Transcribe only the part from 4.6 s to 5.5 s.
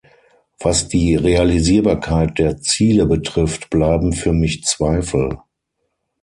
Zweifel.